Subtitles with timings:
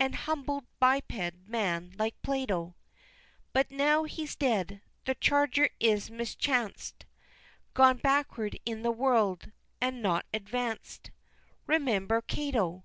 [0.00, 2.74] and humbled biped man like Plato!
[3.52, 7.04] But now he's dead, the charger is mischanc'd
[7.72, 11.10] Gone backward in the world and not advanc'd,
[11.68, 12.82] Remember Cato!